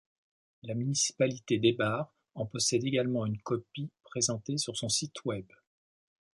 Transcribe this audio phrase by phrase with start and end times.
[0.63, 5.45] La municipalité d'Eibar en possède également une copie présentée sur son site Web.